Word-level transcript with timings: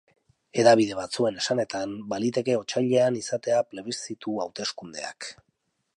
Hedabide 0.59 0.95
batzuen 0.99 1.37
esanetan, 1.41 1.93
baliteke 2.13 2.57
otsailean 2.61 3.19
izatea 3.21 3.61
plebiszitu-hauteskundeak. 3.75 5.33